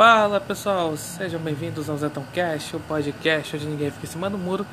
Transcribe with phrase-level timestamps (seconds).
[0.00, 4.38] Fala pessoal, sejam bem-vindos ao Zetão Cast, o podcast onde ninguém fica em cima do
[4.38, 4.64] muro,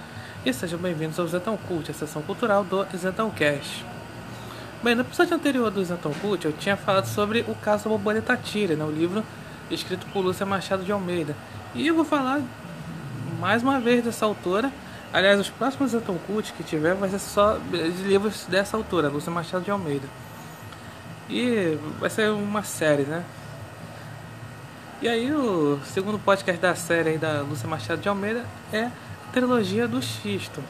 [0.46, 3.85] e sejam bem-vindos ao Zetão Cult, a sessão cultural do Zetão Cast.
[4.82, 8.77] Bem, no episódio anterior do Zetão Cult eu tinha falado sobre o caso Borboleta Tira,
[8.77, 9.21] né, o livro
[9.70, 11.36] escrito por Lúcia Machado de Almeida,
[11.75, 12.41] e eu vou falar
[13.38, 14.71] mais uma vez dessa autora.
[15.12, 19.30] Aliás, os próximos Zetão Cult que tiver vai ser só de livros dessa autora, Lúcia
[19.30, 20.07] Machado de Almeida.
[21.30, 23.25] E vai ser uma série, né?
[25.00, 28.91] E aí o segundo podcast da série da Lúcia Machado de Almeida é a
[29.31, 30.63] trilogia do Xisto.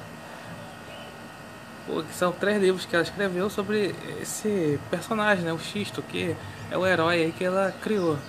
[1.86, 6.36] Que são três livros que ela escreveu sobre esse personagem, né, o Xisto, que
[6.70, 8.20] é o herói que ela criou.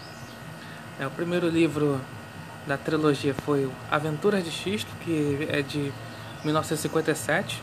[1.01, 2.01] É, o primeiro livro
[2.65, 5.93] da trilogia foi Aventuras de Xisto, que é de
[6.45, 7.61] 1957.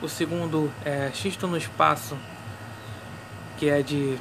[0.00, 2.16] O segundo é Xisto no Espaço,
[3.58, 4.16] que é de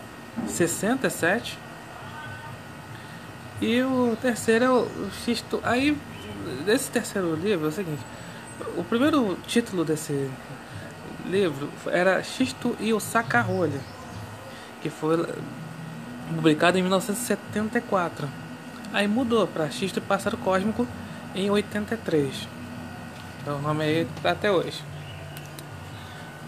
[0.46, 1.63] 67.
[3.64, 5.62] E o terceiro é o Xisto.
[5.64, 5.98] Aí,
[6.66, 8.02] desse terceiro livro é o seguinte:
[8.76, 10.30] o primeiro título desse
[11.26, 13.80] livro era Xisto e o Sacarolha,
[14.82, 15.26] que foi
[16.36, 18.28] publicado em 1974.
[18.92, 20.86] Aí mudou para Xisto e Pássaro Cósmico
[21.34, 22.50] em 83.
[23.42, 24.84] Então o nome aí tá até hoje.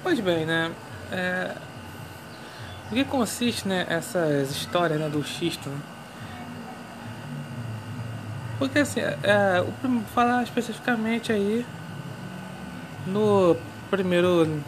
[0.04, 0.70] Pois bem, né?
[1.14, 1.56] É...
[2.92, 5.70] O que consiste né, essas histórias né, do xisto?
[5.70, 5.95] Né?
[8.58, 11.66] Porque assim, é, vou falar especificamente aí
[13.06, 13.56] no
[13.90, 14.62] primeiro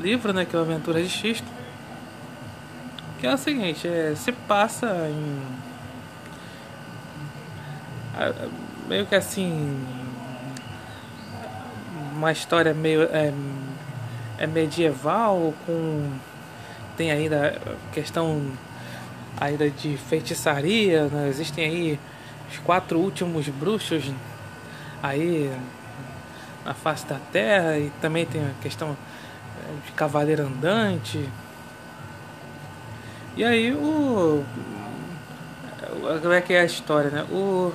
[0.00, 1.46] livro, né, que é o Aventura de Xisto,
[3.18, 5.64] que é o seguinte, é, se passa em
[8.88, 9.84] meio que assim
[12.12, 13.32] uma história meio é,
[14.38, 16.10] é medieval com
[16.96, 17.60] tem ainda
[17.92, 18.52] questão
[19.40, 21.28] ainda de feitiçaria, né?
[21.28, 22.00] existem aí
[22.50, 24.10] os quatro últimos bruxos
[25.02, 25.50] aí
[26.64, 31.28] na face da terra e também tem a questão eh, de cavaleiro andante.
[33.36, 34.44] E aí o
[36.22, 37.26] como é que é a história, né?
[37.30, 37.72] O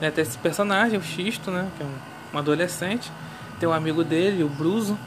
[0.00, 3.10] né, tem esse personagem, o Xisto, né, que é um, um adolescente,
[3.60, 4.98] tem um amigo dele, o Bruso.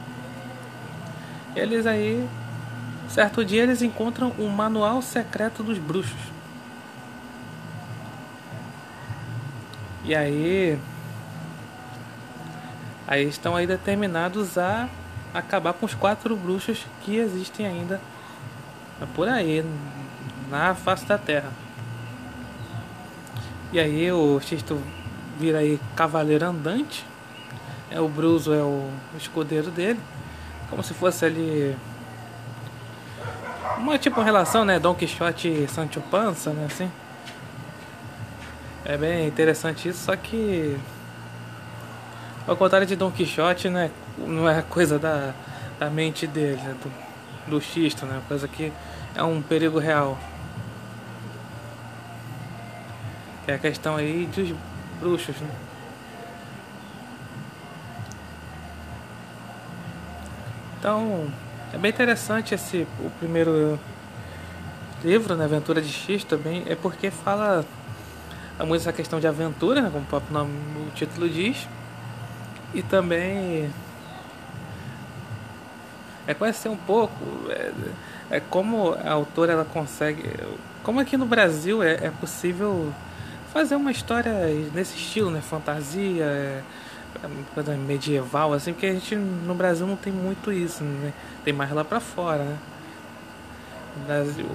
[1.56, 2.28] Eles aí
[3.10, 6.37] certo dia eles encontram um manual secreto dos bruxos.
[10.08, 10.80] E aí.
[13.06, 14.88] Aí estão aí determinados a
[15.34, 18.00] acabar com os quatro bruxos que existem ainda
[19.14, 19.64] por aí,
[20.50, 21.52] na face da terra.
[23.72, 24.82] E aí o Xisto
[25.38, 27.06] vira aí cavaleiro andante.
[27.92, 30.00] É, o Bruso é o escudeiro dele.
[30.70, 31.76] Como se fosse ali.
[33.78, 34.80] Uma tipo relação, né?
[34.80, 36.66] Don Quixote e Sancho Panza, né?
[36.66, 36.90] Assim.
[38.90, 40.80] É bem interessante isso, só que
[42.48, 45.34] ao contrário de Don Quixote, né, não é coisa da,
[45.78, 48.72] da mente dele, né, do, do xisto, né, coisa que
[49.14, 50.18] é um perigo real.
[53.46, 54.56] É a questão aí dos
[55.02, 55.52] bruxos, né.
[60.80, 61.28] Então,
[61.74, 63.78] é bem interessante esse o primeiro
[65.04, 67.66] livro, né, Aventura de X também, é porque fala
[68.60, 70.52] é muito essa questão de aventura, né, como o próprio nome,
[70.88, 71.68] o título diz.
[72.74, 73.70] E também
[76.28, 77.14] é conhecer um pouco
[77.50, 77.72] é,
[78.30, 80.24] é como a autora ela consegue
[80.84, 82.94] como aqui no Brasil é, é possível
[83.54, 84.34] fazer uma história
[84.74, 86.62] nesse estilo né fantasia é,
[87.54, 91.14] coisa medieval assim porque a gente no Brasil não tem muito isso né?
[91.46, 92.58] tem mais lá para fora né
[93.96, 94.46] no Brasil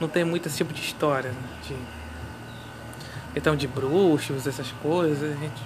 [0.00, 1.42] não tem muito esse tipo de história né?
[1.66, 1.74] de
[3.34, 5.62] questão de bruxos, essas coisas, gente,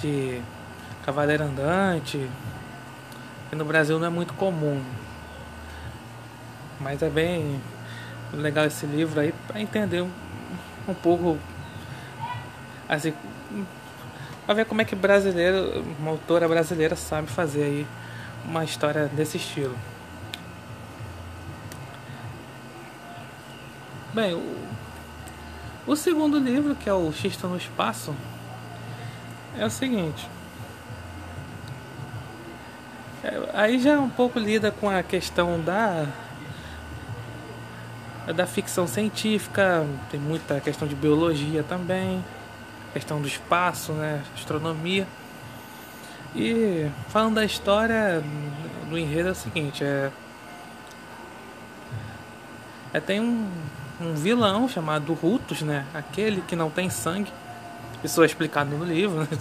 [0.00, 0.40] de
[1.04, 2.28] cavaleiro andante,
[3.50, 4.82] que no Brasil não é muito comum.
[6.80, 7.60] Mas é bem
[8.32, 10.10] legal esse livro aí para entender um,
[10.88, 11.38] um pouco
[12.88, 13.12] assim
[14.44, 17.86] para ver como é que brasileiro, uma autora brasileira sabe fazer aí
[18.44, 19.76] uma história desse estilo.
[24.12, 24.61] Bem, o
[25.86, 28.14] o segundo livro, que é o Xisto no Espaço,
[29.58, 30.28] é o seguinte.
[33.24, 36.06] É, aí já um pouco lida com a questão da
[38.34, 42.24] da ficção científica, tem muita questão de biologia também,
[42.92, 45.08] questão do espaço, né, astronomia.
[46.34, 48.22] E falando da história,
[48.88, 50.10] do enredo é o seguinte, é,
[52.92, 53.50] é tem um
[54.02, 55.86] um vilão chamado Rutus, né?
[55.94, 57.32] Aquele que não tem sangue.
[58.02, 59.28] Isso é explicado no livro, né?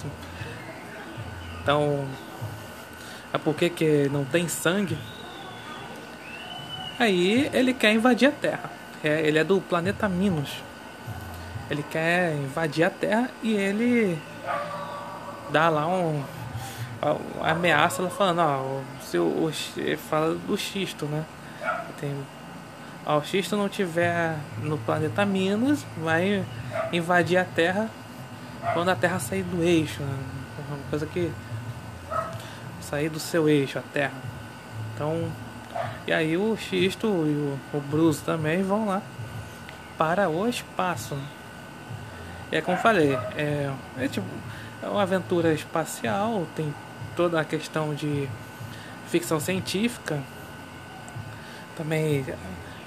[1.63, 2.07] Então,
[3.31, 4.97] é porque que não tem sangue.
[6.97, 8.71] Aí ele quer invadir a Terra.
[9.03, 10.57] É, ele é do planeta Minos.
[11.69, 14.19] Ele quer invadir a Terra e ele
[15.51, 16.23] dá lá um
[17.41, 19.51] ameaça falando, ó, o seu o,
[20.09, 21.25] fala do xisto, né?
[21.99, 22.15] Tem
[23.23, 26.45] xisto não tiver no planeta Minos, vai
[26.91, 27.89] invadir a Terra
[28.73, 30.17] quando a Terra sair do eixo, né?
[30.69, 31.31] Uma coisa que
[32.79, 34.13] sair do seu eixo, a Terra.
[34.93, 35.31] Então,
[36.05, 39.01] e aí o Xisto e o, o Bruce também vão lá
[39.97, 41.17] para o espaço.
[42.51, 44.27] E é como falei, é, é tipo
[44.83, 46.73] é uma aventura espacial, tem
[47.15, 48.27] toda a questão de
[49.07, 50.19] ficção científica,
[51.77, 52.25] também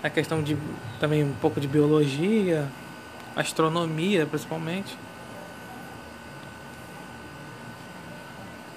[0.04, 0.54] a questão de
[1.00, 2.68] também um pouco de biologia,
[3.34, 4.98] astronomia principalmente.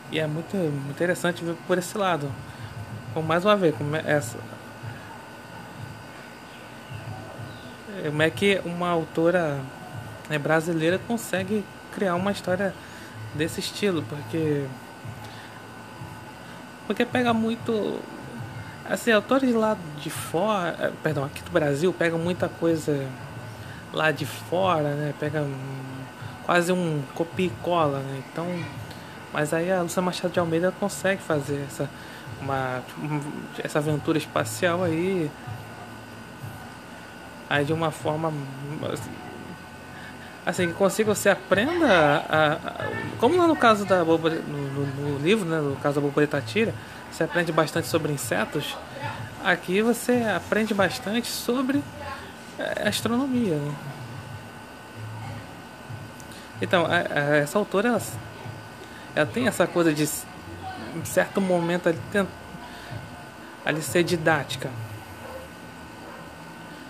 [0.09, 0.55] E é muito
[0.89, 2.31] interessante ver por esse lado.
[3.11, 4.37] Então, mais uma vez, como é, essa,
[8.05, 9.59] como é que uma autora
[10.29, 12.73] né, brasileira consegue criar uma história
[13.35, 14.65] desse estilo, porque
[16.87, 17.99] porque pega muito
[18.89, 23.07] assim, autores lá de fora, eh, perdão, aqui do Brasil pega muita coisa
[23.93, 25.13] lá de fora, né?
[25.19, 25.45] Pega
[26.45, 28.23] quase um copia e cola, né?
[28.31, 28.47] Então,
[29.33, 31.89] mas aí a Lúcia Machado de Almeida consegue fazer essa
[32.41, 32.83] uma
[33.63, 35.31] essa aventura espacial aí
[37.49, 38.31] aí de uma forma
[38.93, 39.26] assim
[40.53, 42.57] que consiga você aprenda a, a,
[43.19, 46.73] como no caso da no, no, livro né no caso da borboleta tira
[47.11, 48.77] você aprende bastante sobre insetos
[49.43, 51.83] aqui você aprende bastante sobre
[52.57, 53.75] é, astronomia né?
[56.61, 58.01] então a, essa autora ela,
[59.15, 60.03] ela tem essa coisa de
[60.95, 61.99] em certo momento ali,
[63.65, 64.69] ali ser didática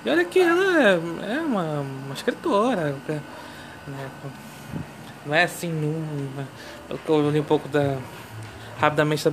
[0.05, 2.95] e olha que ela é, é uma, uma escritora
[3.87, 4.09] né?
[5.25, 6.29] Não é assim, num,
[7.07, 7.97] eu li um pouco da
[8.79, 9.31] rapidamente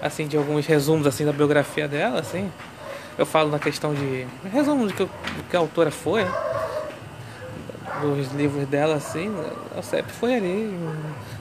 [0.00, 2.50] assim de alguns resumos assim da biografia dela, assim.
[3.18, 5.08] Eu falo na questão de resumo de que,
[5.50, 6.24] que a autora foi,
[8.00, 9.32] dos livros dela assim,
[9.70, 10.78] ela sempre foi ali,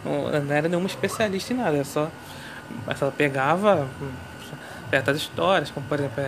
[0.04, 2.10] não, não era nenhuma especialista em nada, é só
[2.86, 3.88] mas ela pegava
[4.90, 6.24] certas histórias, como por exemplo,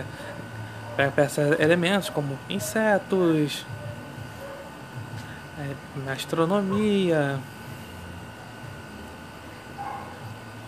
[0.96, 1.28] é, pega
[1.58, 3.64] elementos como insetos,
[5.58, 7.38] é, astronomia,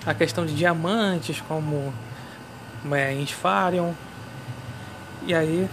[0.06, 1.92] a questão de diamantes como
[2.92, 3.92] é, Insfarion.
[5.26, 5.68] E aí,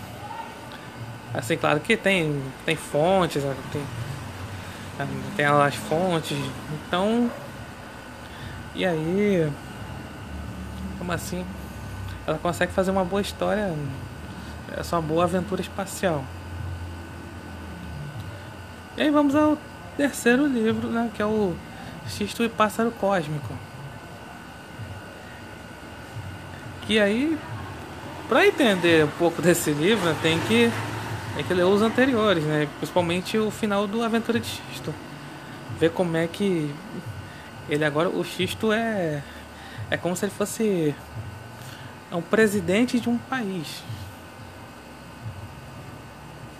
[1.33, 3.85] assim, claro que tem, tem fontes, né, tem,
[5.35, 6.37] tem as fontes,
[6.87, 7.29] então,
[8.73, 9.51] e aí,
[10.97, 11.45] como assim,
[12.25, 13.71] ela consegue fazer uma boa história,
[14.75, 16.23] essa é boa aventura espacial.
[18.95, 19.57] E aí vamos ao
[19.97, 21.55] terceiro livro, né, que é o
[22.07, 23.53] Xisto e Pássaro Cósmico.
[26.85, 27.37] Que aí,
[28.29, 30.71] para entender um pouco desse livro, tem que
[31.35, 34.93] tem que ler os anteriores, né, principalmente o final do Aventura de Xisto.
[35.79, 36.69] Ver como é que
[37.67, 39.23] ele agora o Xisto é
[39.89, 40.93] é como se ele fosse
[42.11, 43.83] é um presidente de um país.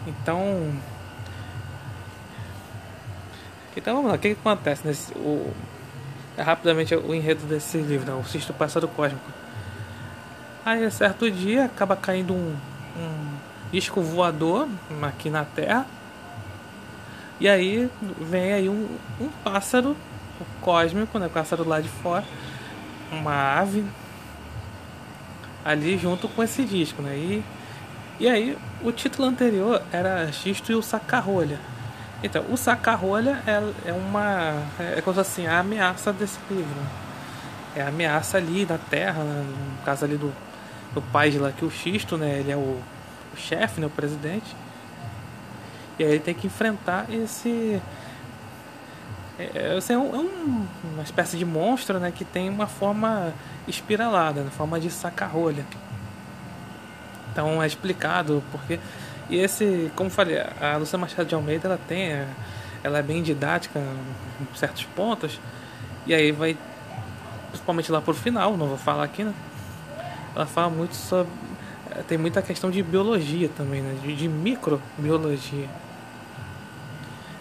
[0.08, 0.74] Então,
[3.80, 5.14] então vamos lá, o que, que acontece nesse.
[5.14, 5.52] O,
[6.38, 8.20] é rapidamente o enredo desse livro, né?
[8.20, 9.32] o Cisto Passado Cósmico.
[10.66, 12.56] Aí, certo dia, acaba caindo um,
[12.98, 13.38] um
[13.72, 14.68] disco voador
[15.02, 15.86] aqui na Terra.
[17.40, 17.90] E aí
[18.20, 18.88] vem aí um,
[19.20, 19.96] um pássaro
[20.62, 21.30] cósmico, né?
[21.32, 22.24] Pássaro lá de fora.
[23.12, 23.86] Uma ave
[25.64, 27.16] ali junto com esse disco, né?
[27.16, 27.44] E,
[28.20, 31.60] e aí o título anterior era Xisto e o Sacarrolha.
[32.24, 34.64] Então, o saca-rolha é, é uma.
[34.80, 36.80] É como assim, a ameaça desse livro.
[37.76, 39.46] É a ameaça ali da Terra, né?
[39.46, 40.34] no caso ali do,
[40.94, 42.40] do pai lá, que o Xisto, né?
[42.40, 42.80] Ele é o,
[43.34, 43.88] o chefe, né?
[43.88, 44.56] O presidente.
[46.00, 47.82] E aí ele tem que enfrentar esse.
[49.38, 52.10] É, é, é, um, é um, uma espécie de monstro, né?
[52.16, 53.34] Que tem uma forma
[53.68, 55.66] espiralada, na forma de saca-rolha.
[57.32, 58.80] Então é explicado porque
[59.34, 62.12] e esse, como falei, a Lucia Machado de Almeida ela tem,
[62.84, 65.40] ela é bem didática em certos pontos.
[66.06, 66.56] E aí vai,
[67.50, 69.34] principalmente lá por final, não vou falar aqui, né?
[70.36, 71.32] Ela fala muito sobre
[72.08, 74.00] tem muita questão de biologia também, né?
[74.02, 75.70] De, de microbiologia.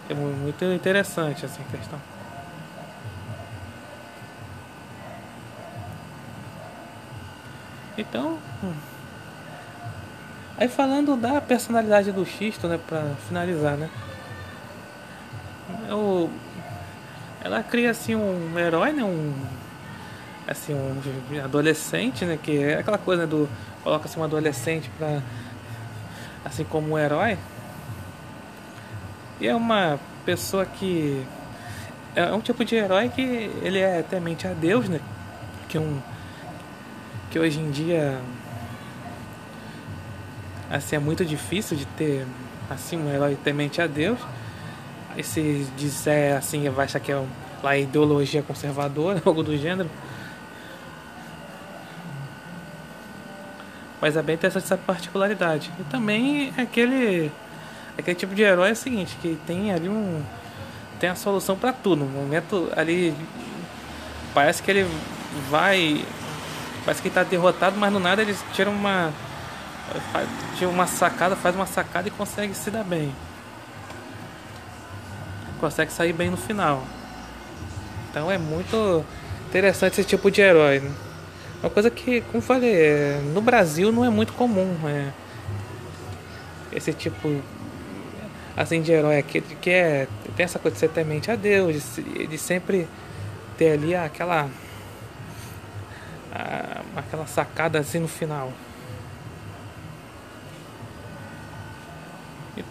[0.09, 1.99] É muito interessante essa questão.
[7.97, 8.92] Então, hum.
[10.63, 13.91] Aí falando da personalidade do Xisto, né, para finalizar, né?
[15.89, 16.31] Eu,
[17.43, 19.35] ela cria assim um herói, né, um
[20.47, 23.49] assim um adolescente, né, que é aquela coisa né, do
[23.83, 25.21] coloca assim um adolescente para
[26.45, 27.37] assim como um herói.
[29.41, 31.27] E é uma pessoa que
[32.15, 35.01] é um tipo de herói que ele é temente a Deus, né?
[35.69, 36.01] Que é um
[37.31, 38.21] que hoje em dia
[40.73, 42.27] assim é muito difícil de ter
[42.71, 44.19] assim um herói temente a Deus.
[45.17, 47.25] E se disser assim, vai achar que é
[47.63, 49.91] lá ideologia conservadora, algo do gênero.
[54.01, 55.71] Mas é bem interessante essa particularidade.
[55.79, 57.31] E também é aquele
[57.97, 60.23] aquele tipo de herói é o seguinte, que tem ali um
[60.99, 62.05] tem a solução para tudo.
[62.05, 63.15] No momento ali
[64.35, 64.87] parece que ele
[65.51, 66.05] vai
[66.85, 69.13] Parece que está derrotado, mas no nada eles tiram uma.
[70.57, 73.15] Tira uma sacada, faz uma sacada e consegue se dar bem.
[75.61, 76.85] Consegue sair bem no final.
[78.11, 79.05] Então é muito
[79.49, 80.81] interessante esse tipo de herói.
[80.81, 80.91] Né?
[81.63, 84.77] Uma coisa que, como falei, é, no Brasil não é muito comum.
[84.87, 85.13] É,
[86.73, 87.41] esse tipo
[88.57, 92.27] assim de herói aqui que é, tem essa coisa de ser temente a Deus, de,
[92.27, 92.89] de sempre
[93.57, 94.49] ter ali aquela
[96.97, 98.53] aquela sacada assim no final.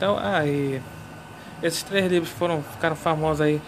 [0.01, 0.81] Então, aí
[1.62, 3.62] esses três livros foram ficaram famosos aí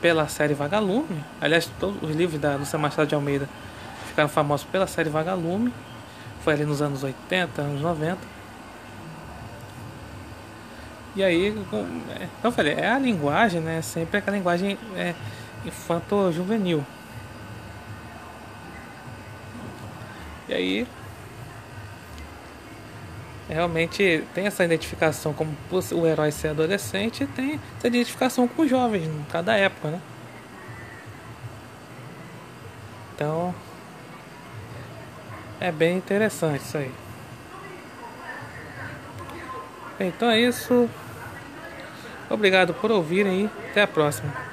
[0.00, 1.22] pela série Vagalume.
[1.38, 3.46] Aliás, todos os livros da Lúcia Machado de Almeida
[4.06, 5.70] ficaram famosos pela série Vagalume.
[6.42, 8.16] Foi ali nos anos 80, anos 90.
[11.16, 11.86] E aí, então
[12.42, 13.82] eu falei, é a linguagem, né?
[13.82, 15.14] Sempre aquela linguagem é,
[15.66, 16.82] infanto-juvenil.
[20.48, 20.86] E aí
[23.48, 25.54] realmente tem essa identificação como
[25.92, 30.00] o herói ser adolescente tem essa identificação com os jovens em cada época, né?
[33.14, 33.54] Então
[35.60, 36.92] é bem interessante isso aí.
[40.00, 40.88] Então é isso.
[42.28, 44.44] Obrigado por ouvirem e até a próxima.